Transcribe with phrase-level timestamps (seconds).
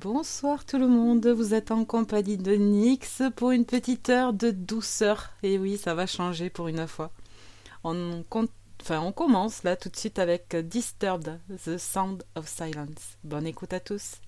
[0.00, 4.50] Bonsoir tout le monde, vous êtes en compagnie de Nix pour une petite heure de
[4.50, 5.30] douceur.
[5.42, 7.10] Et oui, ça va changer pour une fois.
[7.84, 8.24] On,
[8.88, 13.18] on commence là tout de suite avec Disturbed, The Sound of Silence.
[13.24, 14.22] Bonne écoute à tous.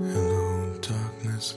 [0.00, 1.56] Hello, darkness,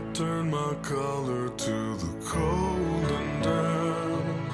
[0.00, 4.52] I turned my collar to the cold and damp.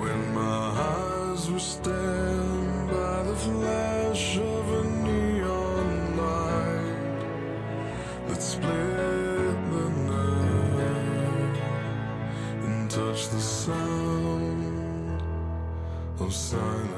[0.00, 7.20] When my eyes were stained by the flash of a neon light
[8.28, 11.58] that split the night
[12.64, 15.22] and touched the sound
[16.18, 16.89] of silence.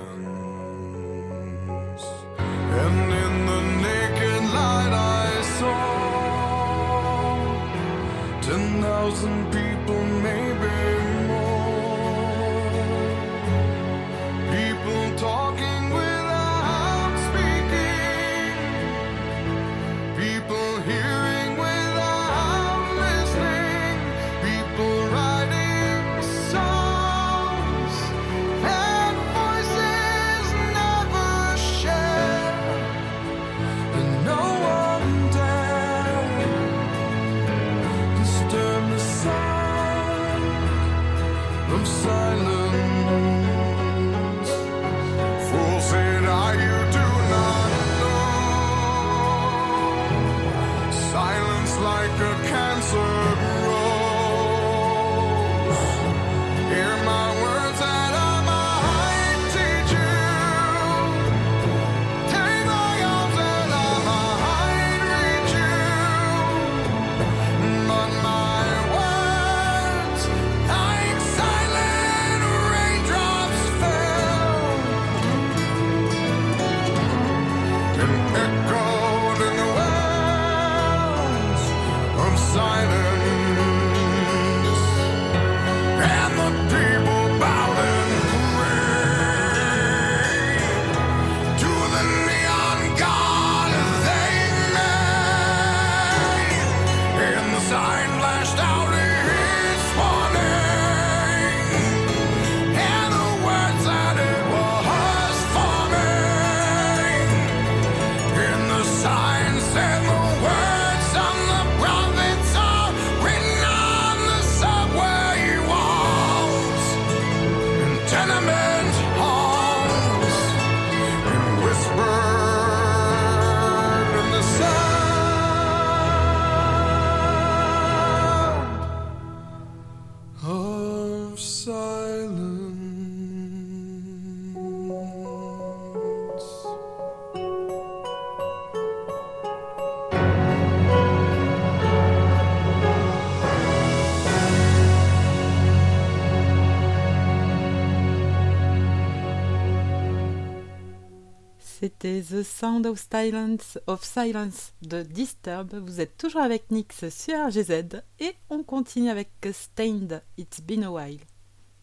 [152.23, 155.75] The Sound of Silence, of Silence de Disturb.
[155.75, 160.91] Vous êtes toujours avec Nix sur GZ et on continue avec Stained, It's Been a
[160.91, 161.21] While.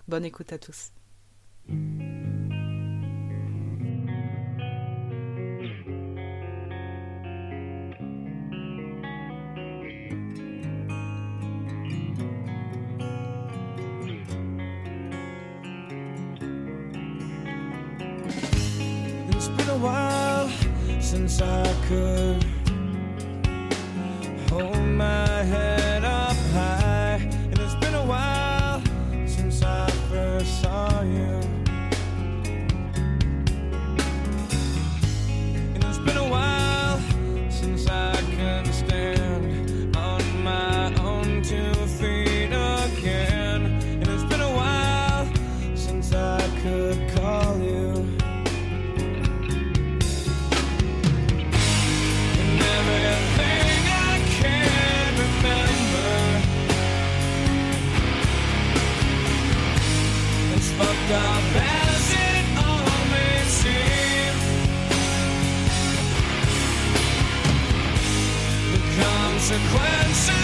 [0.07, 0.91] Bonne écoute à tous.
[21.09, 22.43] since I could
[24.47, 27.17] hold my head up high.
[27.49, 28.79] And it's been a while
[29.25, 31.41] since I first saw you.
[35.73, 36.48] And it's been a while.
[69.69, 70.38] consequences.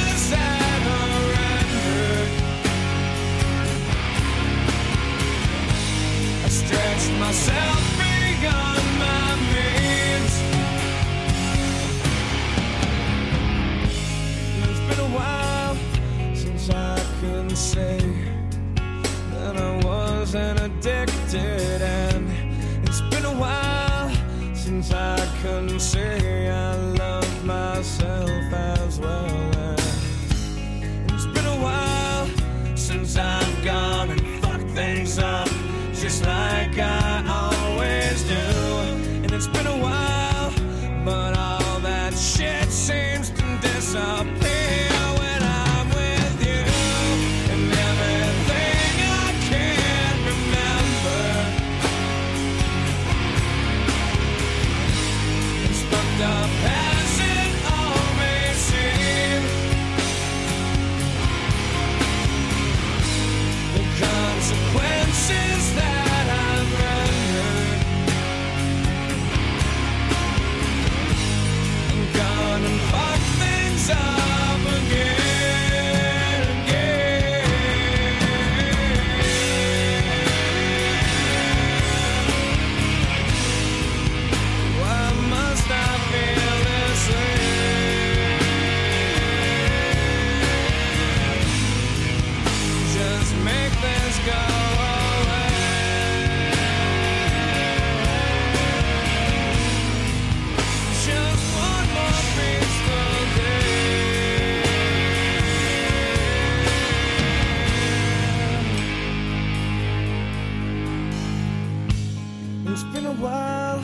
[112.75, 113.81] it's been a while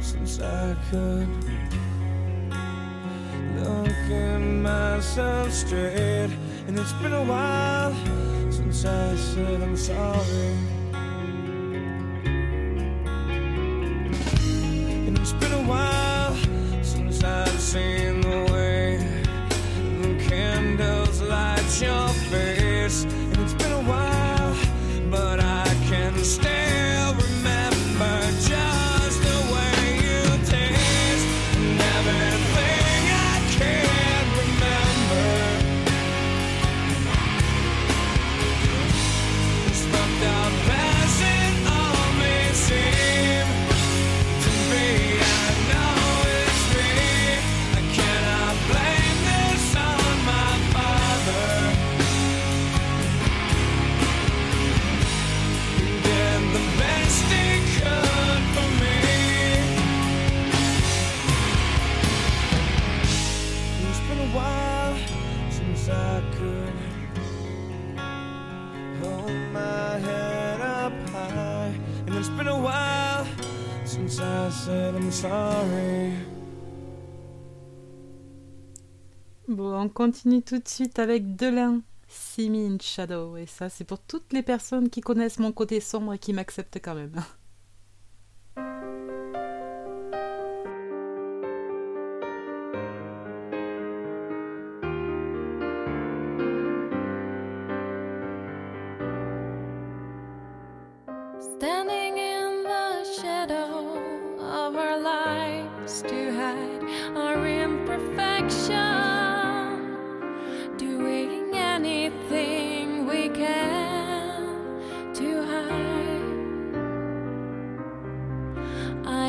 [0.00, 1.28] since I could
[3.56, 6.30] look at myself straight.
[6.68, 7.92] And it's been a while
[8.52, 10.77] since I said I'm sorry.
[79.48, 83.36] Bon, on continue tout de suite avec Delin, See Shadow.
[83.38, 86.80] Et ça, c'est pour toutes les personnes qui connaissent mon côté sombre et qui m'acceptent
[86.82, 87.14] quand même.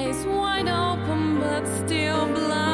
[0.09, 2.68] eyes wide open, but still blind.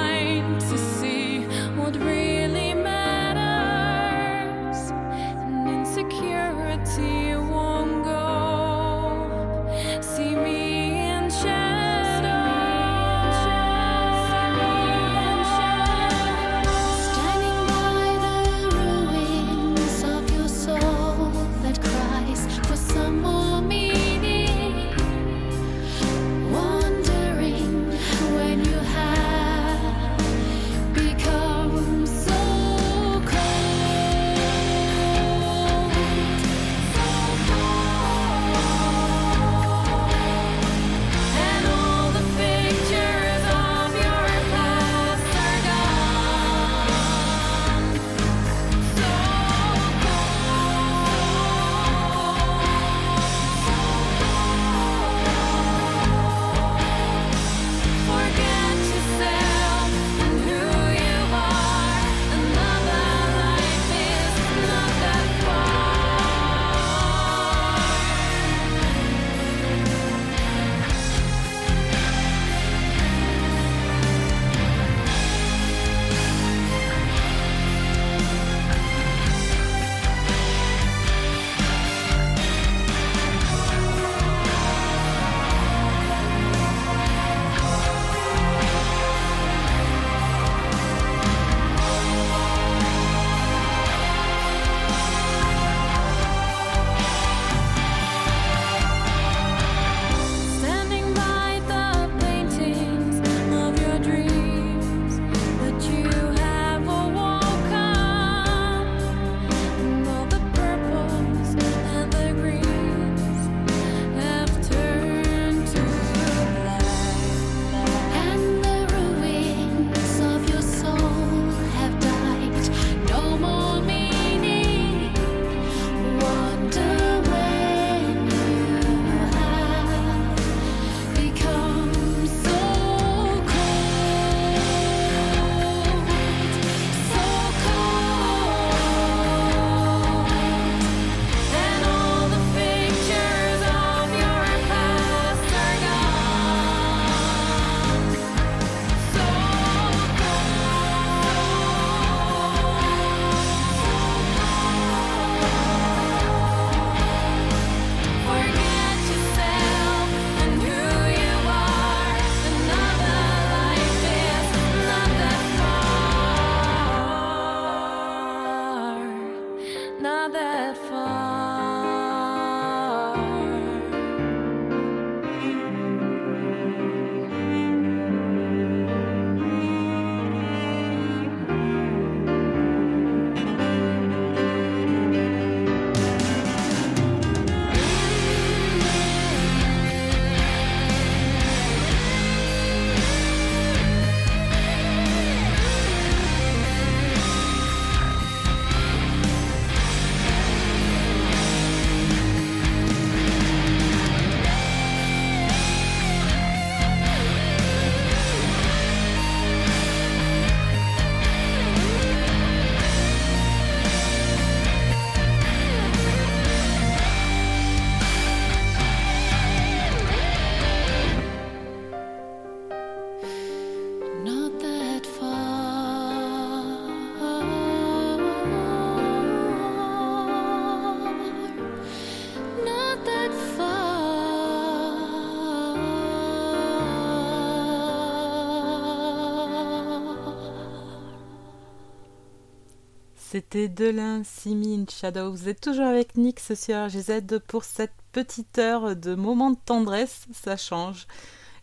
[243.36, 245.30] C'était Delin, Simi in Shadow.
[245.30, 250.25] Vous êtes toujours avec Nix sur RGZ pour cette petite heure de moment de tendresse.
[250.32, 251.06] Ça change.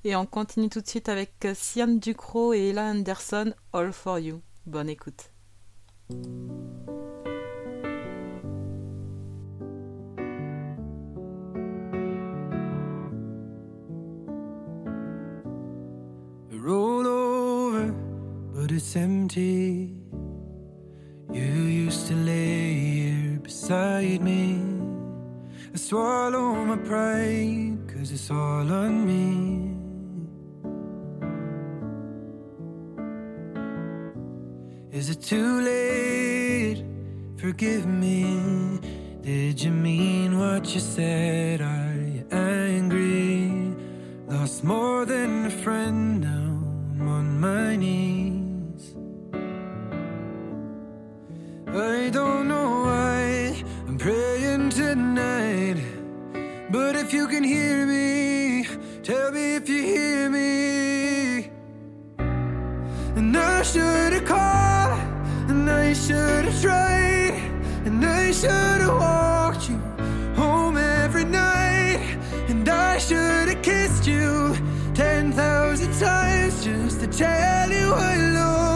[0.04, 4.42] Et on continue tout de suite avec Sian Ducrot et Ella Anderson, All for You.
[4.66, 5.30] Bonne écoute.
[16.50, 17.94] roll over,
[18.52, 20.02] but it's empty.
[21.32, 21.50] You
[21.84, 24.60] used to lay here beside me.
[25.72, 29.72] I swallow my pride, cause it's all on me.
[34.92, 36.84] Is it too late?
[37.38, 38.78] Forgive me.
[39.22, 41.62] Did you mean what you said?
[41.62, 43.74] Are you angry?
[44.28, 46.58] Lost more than a friend now.
[47.00, 48.21] I'm on my knees.
[51.74, 55.78] I don't know why I'm praying tonight.
[56.70, 58.66] But if you can hear me,
[59.02, 61.50] tell me if you hear me.
[62.18, 65.00] And I should have called,
[65.48, 67.40] and I should have tried,
[67.86, 69.78] and I should have walked you
[70.36, 72.18] home every night,
[72.50, 74.58] and I should have kissed you
[74.92, 78.71] ten thousand times just to tell you I love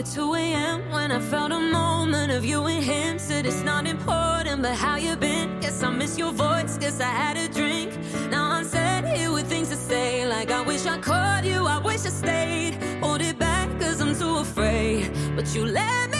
[0.00, 0.90] at 2 a.m.
[0.90, 3.18] when I felt a moment of you and him.
[3.18, 5.60] Said it's not important, but how you been?
[5.60, 7.90] Guess I miss your voice, guess I had a drink.
[8.30, 10.26] Now I'm sat here with things to say.
[10.26, 12.74] Like I wish I called you, I wish I stayed.
[13.02, 15.10] Hold it back, cause I'm too afraid.
[15.36, 16.19] But you let me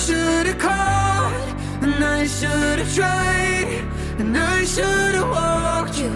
[0.00, 3.84] And I should have called, and I should have tried,
[4.18, 6.08] and I should have walked you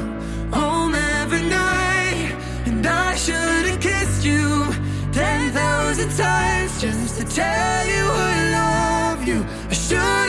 [0.51, 4.73] home every night, and I should have kissed you
[5.12, 9.44] ten thousand times just to tell you I love you.
[9.68, 10.24] I should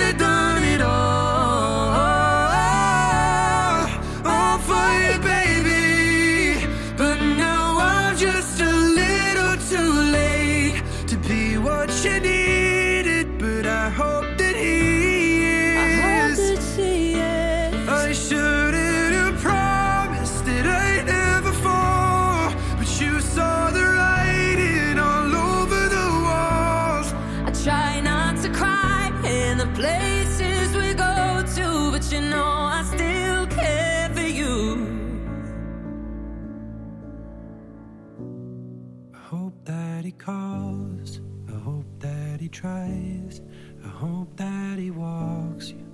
[42.66, 43.42] tries.
[43.84, 45.86] I hope that he walks you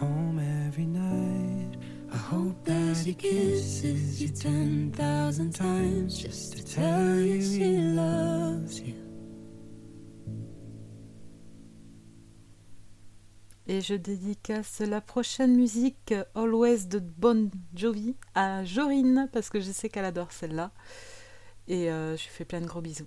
[0.00, 1.76] home every night.
[2.12, 8.80] I hope that he kisses you ten thousand times just to tell you he loves
[8.80, 8.94] you.
[13.66, 19.70] Et je dédicace la prochaine musique Always de Bon Jovi à Jorine parce que je
[19.70, 20.72] sais qu'elle adore celle-là.
[21.68, 23.06] Et euh, je lui fais plein de gros bisous.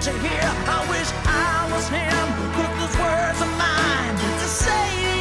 [0.00, 5.15] to hear, I wish I was him, but those words are mine to say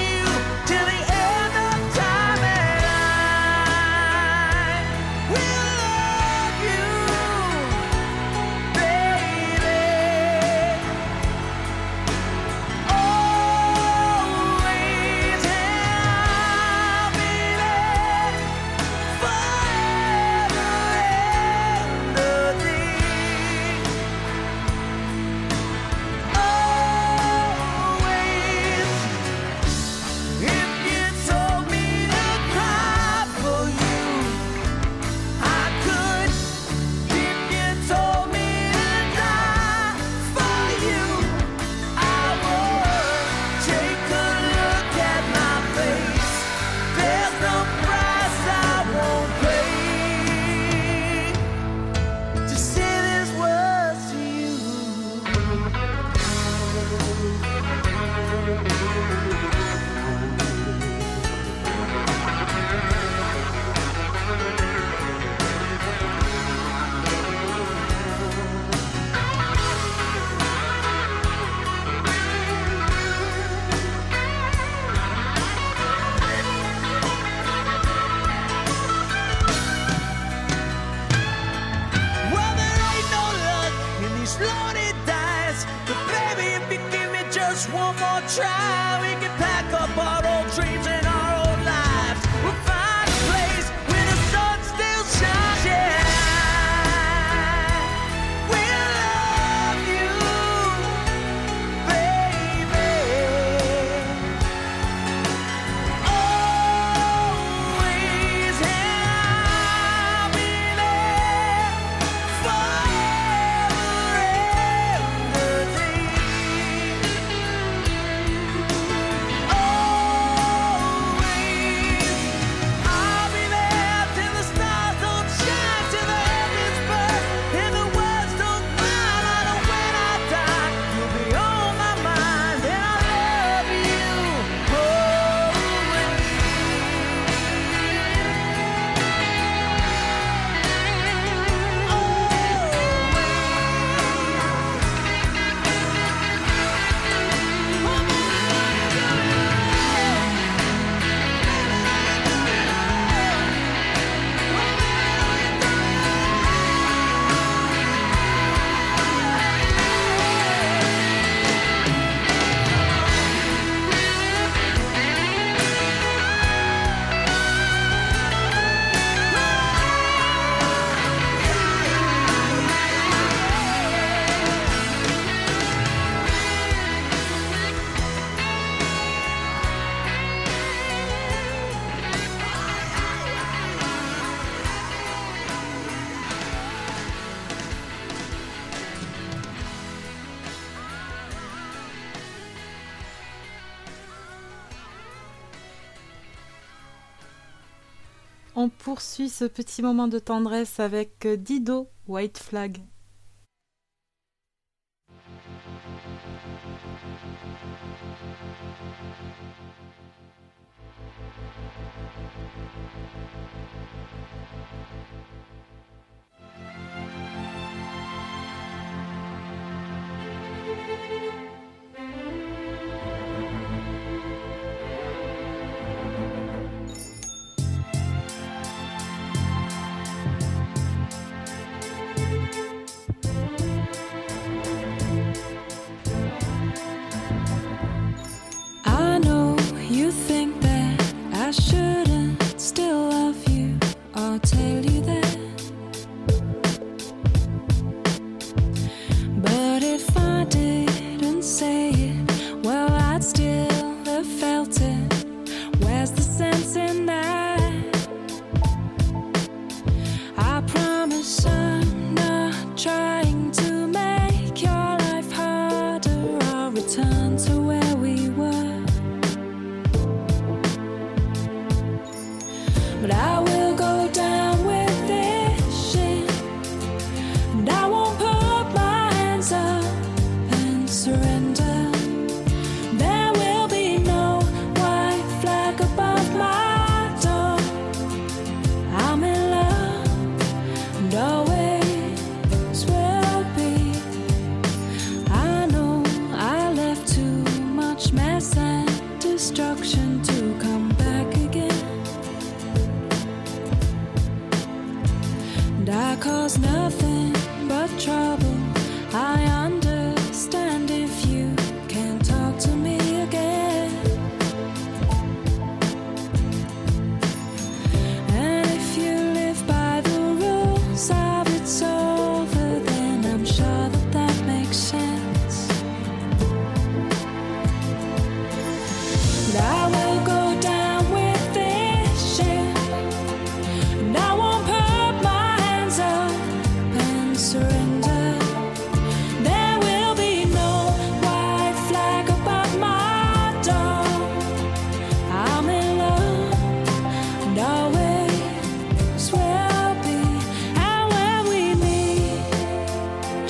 [198.86, 202.78] poursuit ce petit moment de tendresse avec Dido, White Flag.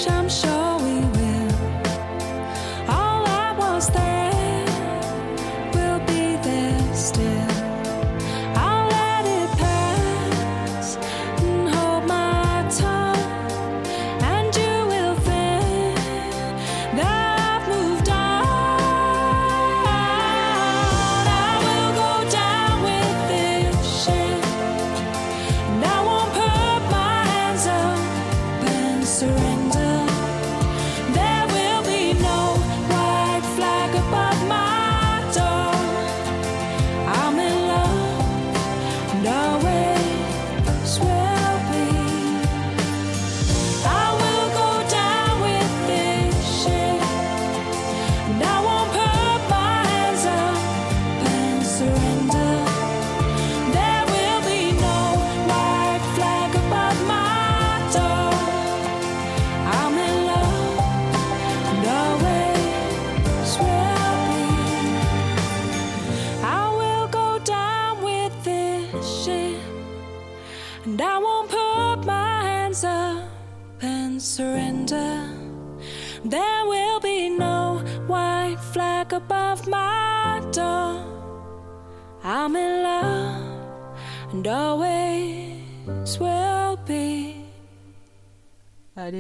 [0.08, 0.55] I'm sure.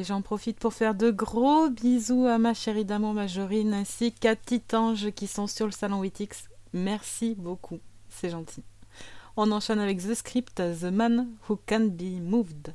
[0.05, 5.11] j'en profite pour faire de gros bisous à ma chérie Damo Majorine ainsi qu'à Titange
[5.11, 6.47] qui sont sur le salon Witix.
[6.73, 8.63] Merci beaucoup, c'est gentil.
[9.35, 12.73] On enchaîne avec The Script, The Man Who Can Be Moved.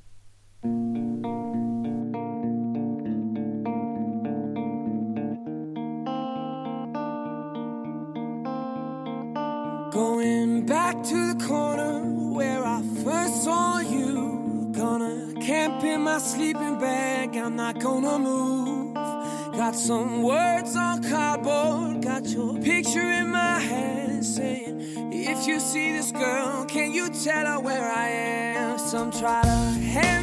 [9.92, 12.02] Going back to the corner
[12.34, 14.39] where I first saw you.
[14.80, 17.36] gonna camp in my sleeping bag.
[17.36, 18.94] I'm not gonna move.
[18.94, 22.02] Got some words on cardboard.
[22.02, 24.80] Got your picture in my hand saying,
[25.12, 28.78] If you see this girl, can you tell her where I am?
[28.78, 29.58] Some try to
[29.96, 30.19] hand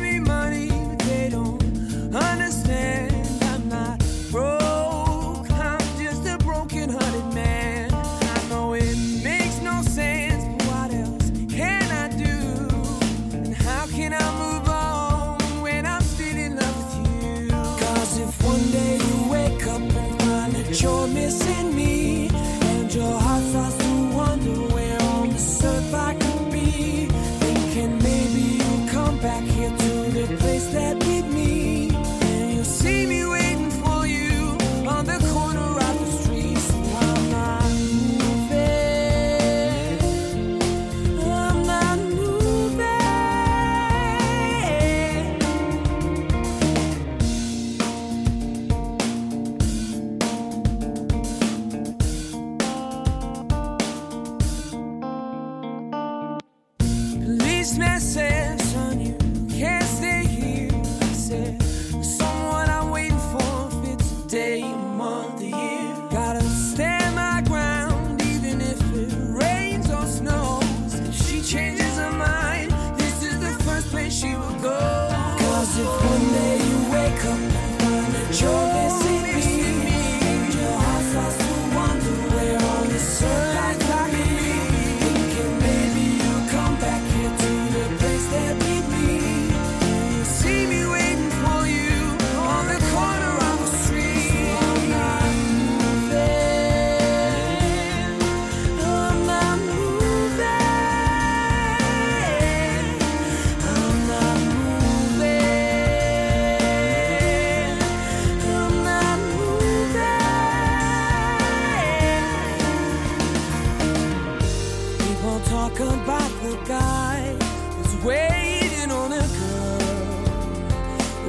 [115.70, 117.36] a guy
[117.76, 119.82] who's waiting on a girl.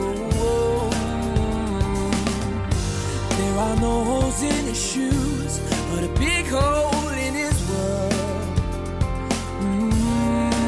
[0.01, 0.91] Oh,
[3.39, 8.13] there are no holes in his shoes, but a big hole in his world.
[9.61, 10.59] Mm.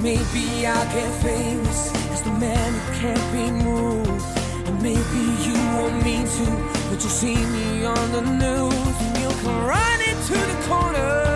[0.00, 4.38] Maybe I'll get famous as the man who can't be moved.
[4.68, 6.46] And maybe you won't mean to,
[6.88, 11.31] but you'll see me on the news and you'll come running to the corner.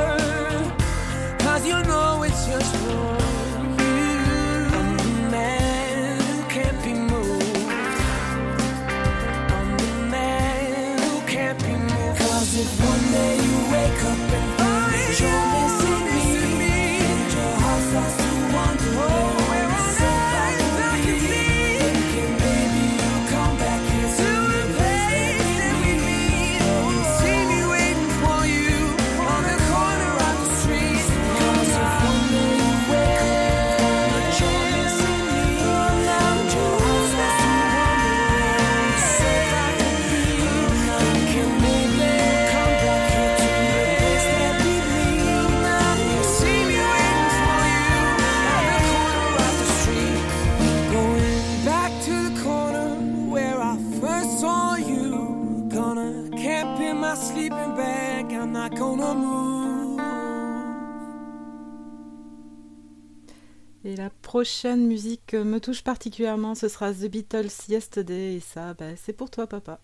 [64.27, 69.46] Prochaine musique me touche particulièrement, ce sera The Beatles Yesterday, et ça, c'est pour toi,
[69.46, 69.79] papa.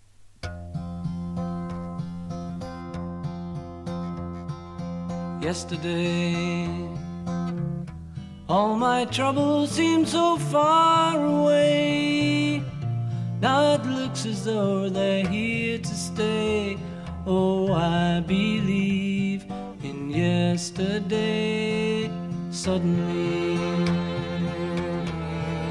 [5.42, 6.66] yesterday.
[8.48, 12.62] All my troubles seem so far away.
[13.40, 16.76] Now it looks as though they're here to stay.
[17.26, 19.44] Oh, I believe
[19.82, 22.10] in yesterday.
[22.50, 23.91] Suddenly,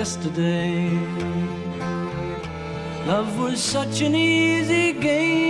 [0.00, 0.88] yesterday.
[3.06, 5.49] Love was such an easy game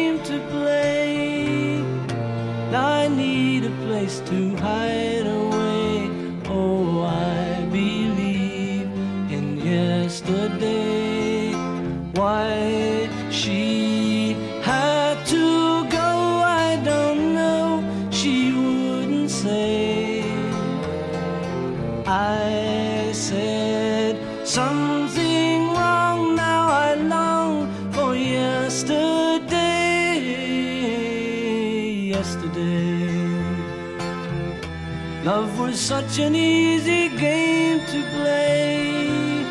[35.91, 39.45] such an easy game to play.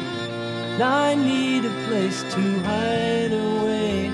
[0.82, 4.10] I need a place to hide away.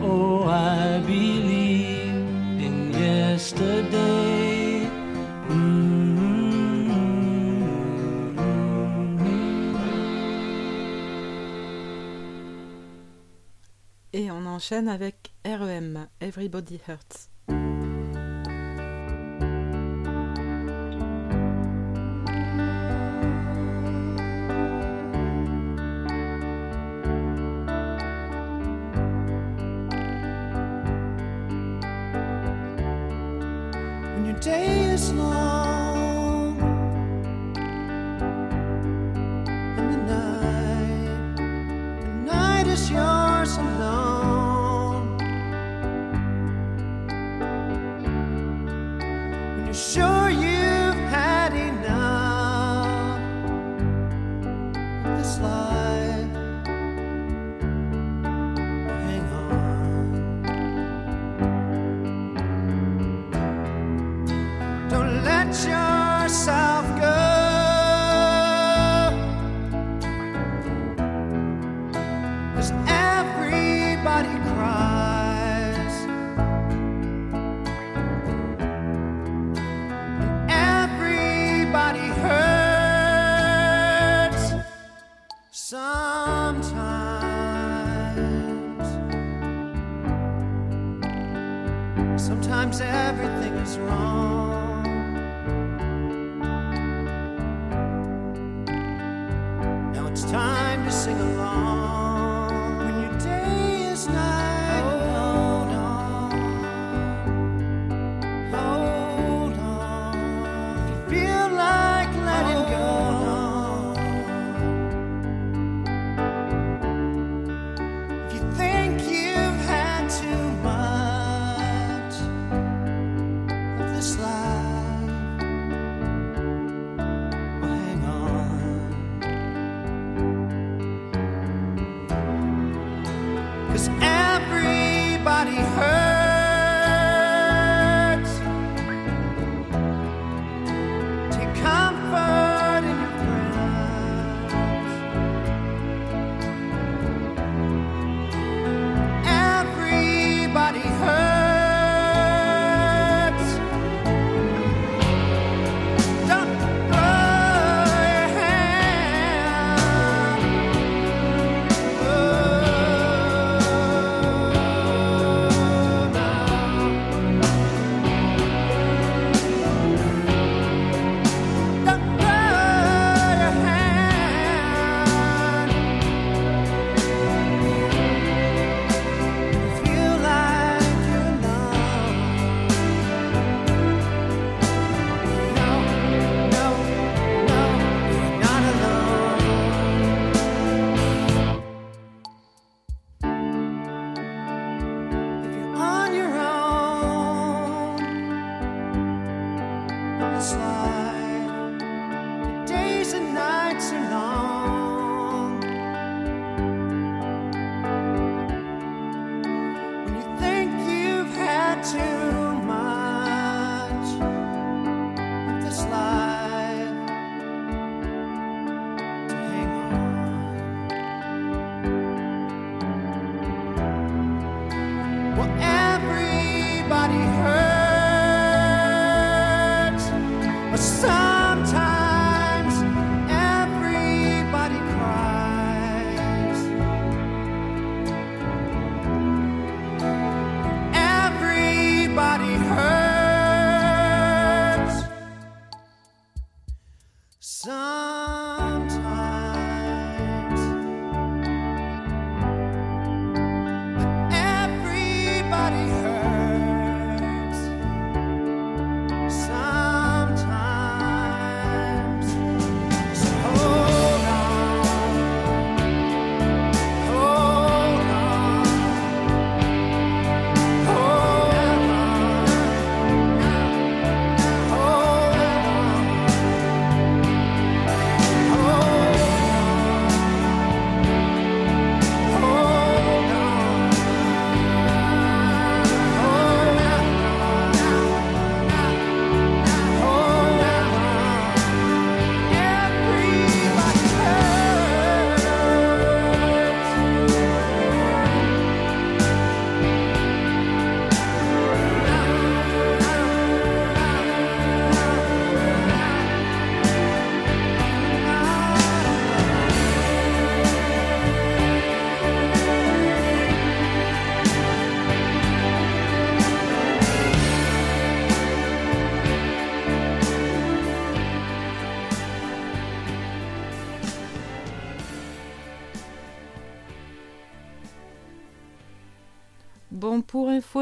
[0.00, 2.14] Oh, I believe
[2.66, 4.88] in yesterday.
[14.14, 17.28] Et on enchaîne avec REM, Everybody Hurts.
[34.48, 34.87] When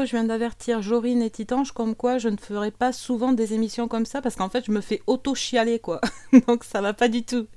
[0.05, 3.87] je viens d'avertir Jorine et Titange comme quoi je ne ferai pas souvent des émissions
[3.87, 6.01] comme ça parce qu'en fait, je me fais auto-chialer, quoi.
[6.47, 7.47] Donc ça va pas du tout.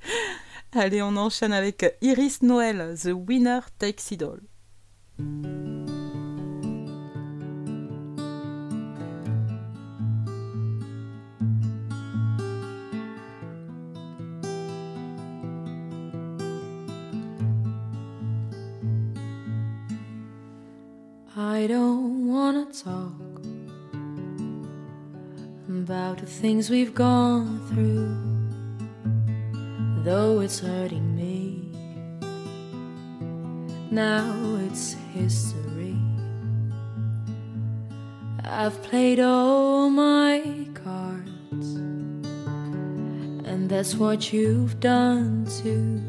[0.73, 5.80] Allez, on enchaîne avec Iris Noël, The Winner Takes It All.
[21.43, 23.41] I don't wanna talk
[25.71, 28.15] about the things we've gone through,
[30.05, 31.73] though it's hurting me.
[33.91, 34.35] Now
[34.67, 35.97] it's history.
[38.45, 41.69] I've played all my cards,
[43.49, 46.03] and that's what you've done too.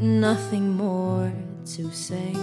[0.00, 1.32] Nothing more
[1.76, 2.34] to say,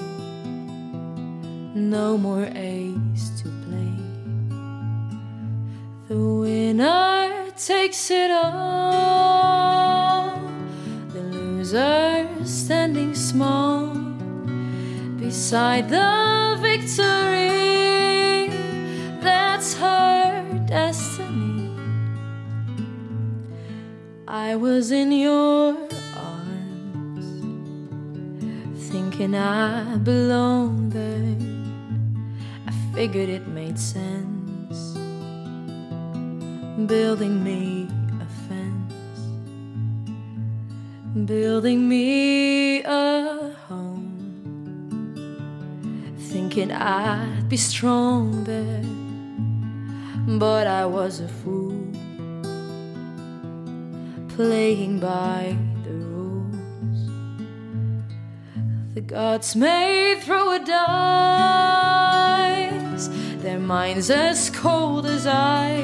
[1.78, 3.93] no more ace to play.
[6.07, 9.61] The winner takes it all,
[11.13, 13.93] the loser standing small
[15.17, 18.49] beside the victory.
[19.21, 21.71] That's her destiny.
[24.28, 25.78] I was in your
[26.15, 27.28] arms,
[28.89, 31.46] thinking I belonged there
[32.97, 34.97] Figured it made sense,
[36.87, 37.87] building me
[38.19, 39.19] a fence,
[41.27, 45.13] building me a home,
[46.17, 48.81] thinking I'd be strong there.
[50.39, 51.77] But I was a fool.
[54.29, 57.11] Playing by the rules.
[58.95, 60.59] The gods may throw a
[62.97, 63.09] dice,
[63.41, 65.83] their minds as cold as ice,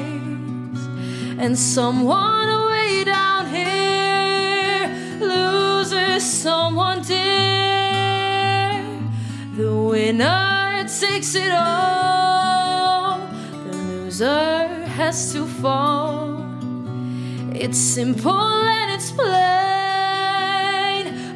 [1.38, 4.88] and someone way down here
[5.20, 7.22] loses someone dear.
[9.56, 13.18] The winner takes it all,
[13.50, 16.42] the loser has to fall.
[17.52, 19.36] It's simple and it's plain.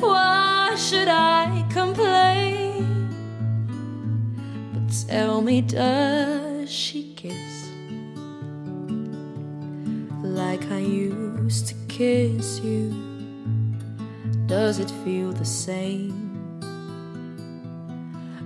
[0.00, 2.07] Why should I complain?
[5.08, 7.70] Tell me, does she kiss
[10.22, 12.92] like I used to kiss you?
[14.46, 16.12] Does it feel the same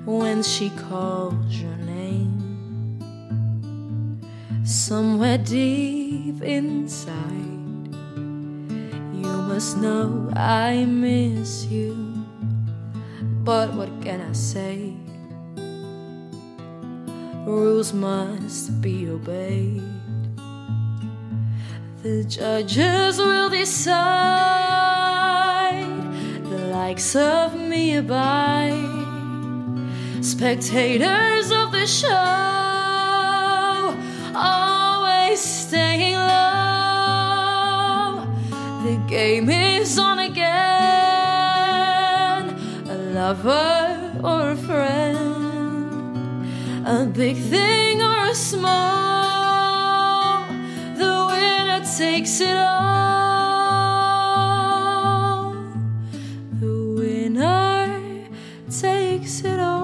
[0.07, 2.39] when she calls your name?
[4.65, 7.91] Somewhere deep inside,
[9.21, 11.97] you must know I miss you.
[13.43, 15.02] But what can I say?
[17.45, 19.83] Rules must be obeyed.
[22.05, 23.93] The judges will decide.
[26.45, 29.01] The likes of me abide.
[30.21, 32.09] Spectators of the show,
[34.37, 36.33] always staying low.
[38.85, 40.53] The game is on again.
[42.89, 44.72] A lover or a friend,
[46.85, 48.73] a big thing or a small.
[50.97, 53.95] The winner takes it all.
[56.61, 58.01] The winner
[58.69, 59.83] takes it all.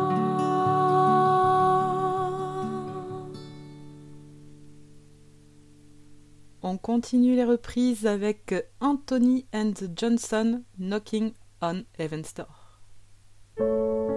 [6.62, 14.07] On continue les reprises avec Anthony and Johnson Knocking on Heaven's Door.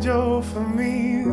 [0.00, 1.24] Badge for me.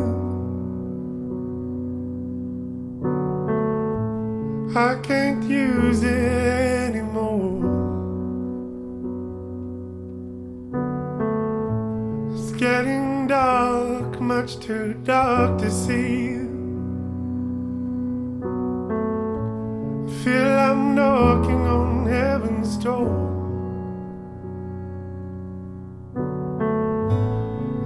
[4.76, 7.64] I can't use it anymore.
[12.32, 16.36] It's getting dark, much too dark to see.
[20.22, 23.28] Feel I'm knocking on heaven's door.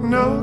[0.03, 0.42] Knock,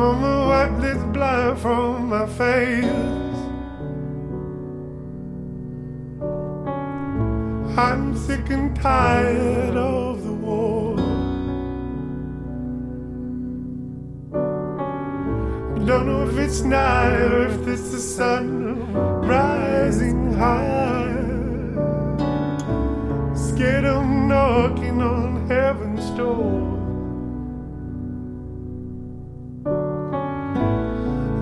[0.00, 3.38] Mama, wipe this blood from my face.
[7.76, 10.96] I'm sick and tired of the war.
[15.84, 18.94] Don't know if it's night or if it's the sun
[19.28, 21.12] rising high.
[23.34, 26.69] Scared of knocking on heaven's door.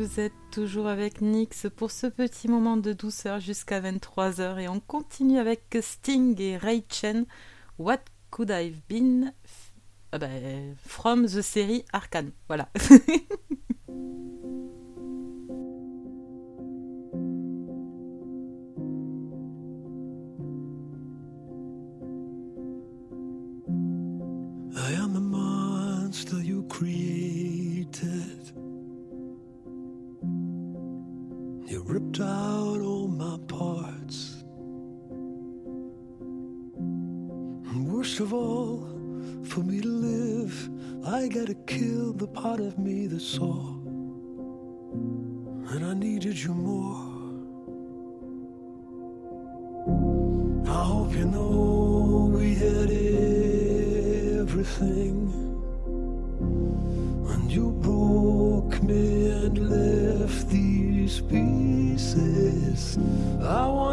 [0.00, 4.80] Vous êtes toujours avec Nix pour ce petit moment de douceur jusqu'à 23h et on
[4.80, 7.26] continue avec Sting et Ray Chen.
[7.78, 7.98] What
[8.30, 9.34] could I've been
[10.10, 12.32] Ah ben, from the série Arcane.
[12.48, 12.70] Voilà.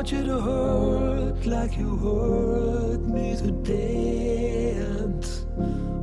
[0.08, 4.72] want you to hurt like you hurt me today.
[4.72, 5.28] And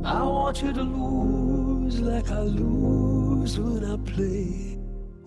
[0.05, 4.77] I want you to lose like I lose when I play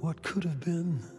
[0.00, 1.17] what could have been.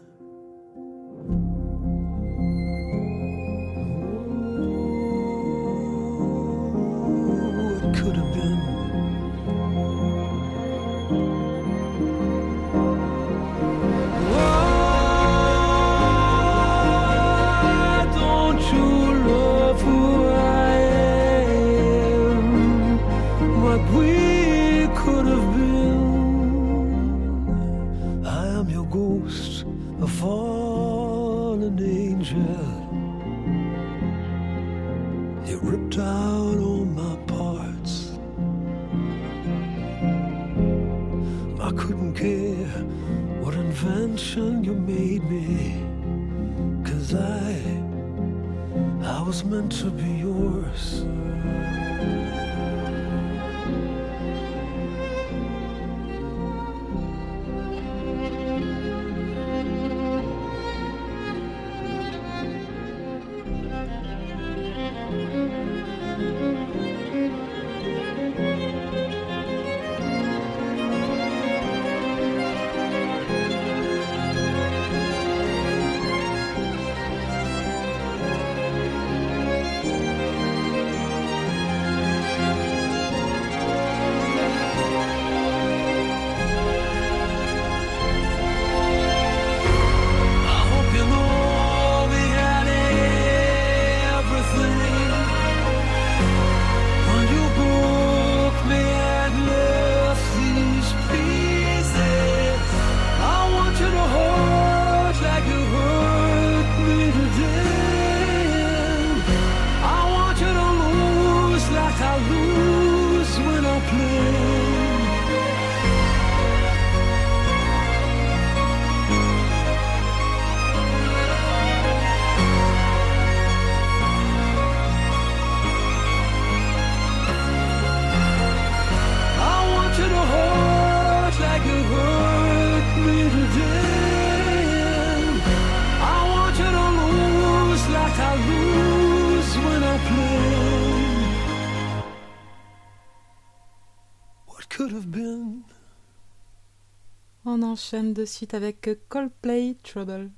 [147.51, 150.29] On enchaîne de suite avec Coldplay Trouble.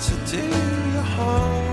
[0.00, 0.42] to do
[0.92, 1.71] your home.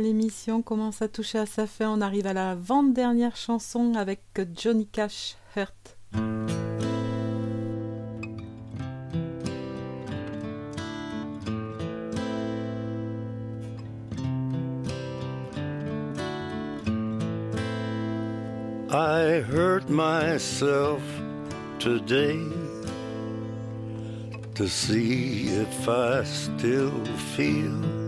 [0.00, 1.90] L'émission commence à toucher à sa fin.
[1.90, 4.22] On arrive à la 20 dernière chanson avec
[4.54, 5.96] Johnny Cash, Hurt.
[18.90, 21.02] I hurt myself
[21.80, 22.40] today
[24.54, 28.07] to see if I still feel.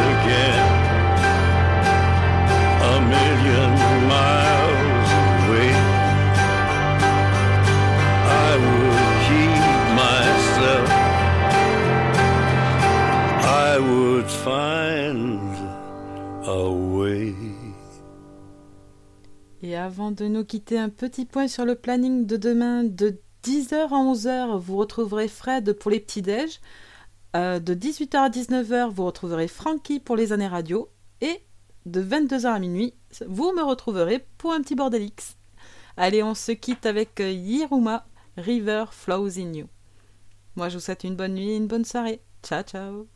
[19.71, 22.83] Et avant de nous quitter, un petit point sur le planning de demain.
[22.83, 26.59] De 10h à 11h, vous retrouverez Fred pour les petits-déj.
[27.37, 30.89] Euh, de 18h à 19h, vous retrouverez Frankie pour les années radio.
[31.21, 31.39] Et
[31.85, 32.95] de 22h à minuit,
[33.25, 35.37] vous me retrouverez pour un petit bordelix.
[35.95, 38.05] Allez, on se quitte avec euh, Yiruma,
[38.35, 39.67] River Flows in You.
[40.57, 42.19] Moi, je vous souhaite une bonne nuit et une bonne soirée.
[42.43, 43.07] Ciao, ciao